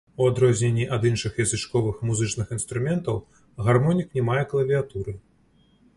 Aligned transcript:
У 0.21 0.27
адрозненні 0.29 0.85
ад 0.97 1.03
іншых 1.09 1.33
язычковых 1.43 2.01
музычных 2.09 2.47
інструментаў 2.57 3.19
гармонік 3.69 4.07
не 4.19 4.25
мае 4.31 4.43
клавіятуры. 4.55 5.19